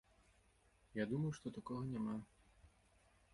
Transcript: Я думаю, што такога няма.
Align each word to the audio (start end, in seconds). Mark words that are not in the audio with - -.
Я 1.01 1.05
думаю, 1.11 1.31
што 1.41 1.53
такога 1.59 1.83
няма. 1.93 2.17